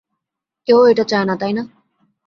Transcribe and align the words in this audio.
কেউ 0.67 0.79
এটা 0.85 1.03
চায় 1.03 1.25
না, 1.25 1.35
তাই 1.41 1.53
না? 1.53 1.63